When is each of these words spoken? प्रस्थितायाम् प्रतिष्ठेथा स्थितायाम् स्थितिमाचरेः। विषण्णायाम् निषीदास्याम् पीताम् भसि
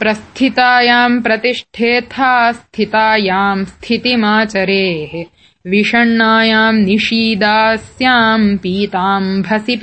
प्रस्थितायाम् 0.00 1.22
प्रतिष्ठेथा 1.22 2.52
स्थितायाम् 2.52 3.64
स्थितिमाचरेः। 3.64 5.24
विषण्णायाम् 5.70 6.84
निषीदास्याम् 6.84 8.58
पीताम् 8.58 9.42
भसि 9.42 9.76